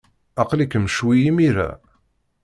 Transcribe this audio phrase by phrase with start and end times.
[0.41, 1.69] Aql-ikem ccwi imir-a?